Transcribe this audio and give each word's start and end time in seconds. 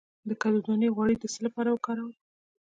د 0.27 0.31
کدو 0.41 0.59
دانه 0.65 0.87
غوړي 0.95 1.15
د 1.19 1.23
څه 1.33 1.39
لپاره 1.45 1.69
وکاروم؟ 1.71 2.13